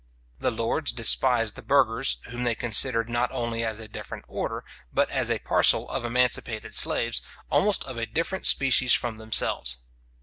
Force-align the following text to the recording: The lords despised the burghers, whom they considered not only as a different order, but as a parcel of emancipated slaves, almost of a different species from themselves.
The 0.39 0.49
lords 0.49 0.91
despised 0.91 1.53
the 1.55 1.61
burghers, 1.61 2.17
whom 2.25 2.43
they 2.43 2.55
considered 2.55 3.07
not 3.07 3.31
only 3.31 3.63
as 3.63 3.79
a 3.79 3.87
different 3.87 4.25
order, 4.27 4.65
but 4.91 5.11
as 5.11 5.29
a 5.29 5.37
parcel 5.37 5.87
of 5.91 6.03
emancipated 6.03 6.73
slaves, 6.73 7.21
almost 7.51 7.83
of 7.83 7.97
a 7.97 8.07
different 8.07 8.47
species 8.47 8.93
from 8.95 9.17
themselves. 9.17 9.77